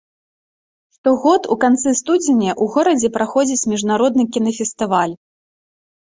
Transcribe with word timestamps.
Штогод 0.93 1.43
у 1.55 1.57
канцы 1.63 1.89
студзеня 1.99 2.49
ў 2.61 2.75
горадзе 2.75 3.07
праходзіць 3.17 3.67
міжнародны 3.73 4.23
кінафестываль. 4.39 5.13